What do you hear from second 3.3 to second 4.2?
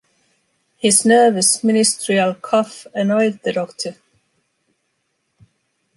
the doctor.